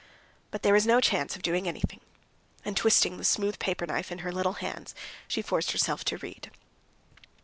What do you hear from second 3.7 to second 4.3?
knife in